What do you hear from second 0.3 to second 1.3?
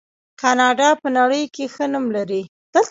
کاناډا په